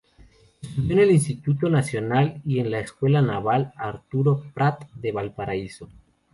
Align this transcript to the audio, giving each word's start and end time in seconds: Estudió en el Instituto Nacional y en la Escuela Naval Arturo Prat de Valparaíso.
Estudió 0.63 0.93
en 0.93 0.99
el 0.99 1.11
Instituto 1.11 1.69
Nacional 1.69 2.41
y 2.43 2.57
en 2.57 2.71
la 2.71 2.79
Escuela 2.79 3.21
Naval 3.21 3.71
Arturo 3.77 4.41
Prat 4.55 4.83
de 4.95 5.11
Valparaíso. 5.11 5.89